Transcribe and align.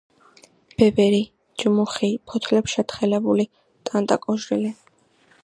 ბებერი, 0.77 1.19
ჯმუხი, 1.63 2.09
ფოთლებშეთხელებული, 2.31 3.47
ტანდაკოჟრილი. 3.91 4.75